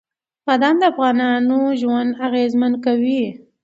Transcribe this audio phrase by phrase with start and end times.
[0.45, 3.23] بادام د افغانانو ژوند اغېزمن کوي.